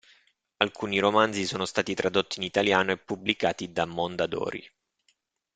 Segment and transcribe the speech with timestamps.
[0.57, 4.67] Alcuni romanzi sono stati tradotti in italiano e pubblicati da Mondadori.